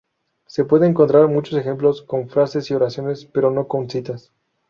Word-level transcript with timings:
Se 0.47 0.65
pueden 0.65 0.89
encontrar 0.89 1.27
muchos 1.27 1.59
ejemplos 1.59 2.01
con 2.01 2.27
frases 2.27 2.71
y 2.71 2.73
oraciones, 2.73 3.25
pero 3.25 3.51
no 3.51 3.67
con 3.67 3.87
citas. 3.87 4.33